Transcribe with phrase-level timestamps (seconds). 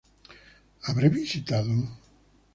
[0.85, 1.77] Habré visitado?